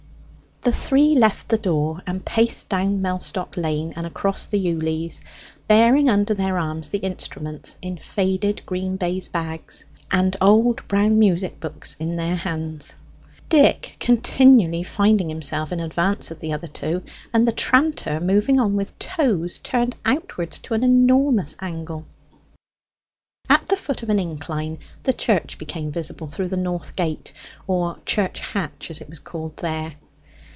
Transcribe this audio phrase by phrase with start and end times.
[0.63, 5.19] The three left the door and paced down Mellstock lane and across the ewe lease,
[5.67, 11.59] bearing under their arms the instruments in faded green baize bags, and old brown music
[11.59, 12.95] books in their hands;
[13.49, 17.01] Dick continually finding himself in advance of the other two,
[17.33, 22.05] and the tranter moving on with toes turned outwards to an enormous angle.
[23.49, 27.33] At the foot of an incline the church became visible through the north gate,
[27.65, 29.95] or 'church hatch,' as it was called here.